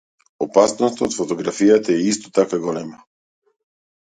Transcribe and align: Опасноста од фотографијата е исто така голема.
Опасноста 0.45 1.03
од 1.07 1.17
фотографијата 1.17 1.93
е 1.97 1.99
исто 2.13 2.33
така 2.39 2.61
голема. 2.65 2.99